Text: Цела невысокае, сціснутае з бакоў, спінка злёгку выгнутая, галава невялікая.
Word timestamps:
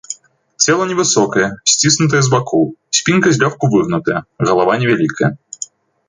Цела 0.67 0.83
невысокае, 0.91 1.47
сціснутае 1.73 2.21
з 2.27 2.31
бакоў, 2.33 2.63
спінка 2.99 3.33
злёгку 3.35 3.69
выгнутая, 3.75 4.19
галава 4.47 4.71
невялікая. 4.85 5.31